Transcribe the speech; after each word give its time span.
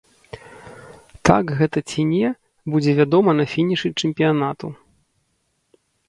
Так 1.29 1.45
гэта 1.59 1.83
ці 1.91 2.05
не, 2.13 2.27
будзе 2.75 2.95
вядома 2.99 3.31
на 3.39 3.45
фінішы 3.53 3.91
чэмпіянату. 4.01 4.67